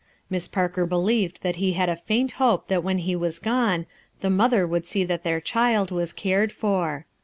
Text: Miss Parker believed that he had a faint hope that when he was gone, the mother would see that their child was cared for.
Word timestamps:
Miss 0.31 0.47
Parker 0.47 0.87
believed 0.87 1.43
that 1.43 1.57
he 1.57 1.73
had 1.73 1.87
a 1.87 1.95
faint 1.95 2.31
hope 2.41 2.69
that 2.69 2.83
when 2.83 2.97
he 2.97 3.15
was 3.15 3.37
gone, 3.37 3.85
the 4.21 4.31
mother 4.31 4.65
would 4.65 4.87
see 4.87 5.03
that 5.03 5.23
their 5.23 5.39
child 5.39 5.91
was 5.91 6.11
cared 6.11 6.51
for. 6.51 7.05